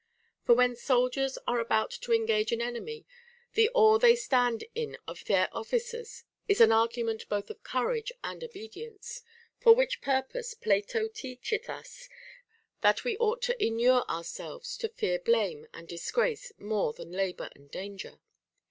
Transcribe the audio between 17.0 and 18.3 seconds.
labor and danger.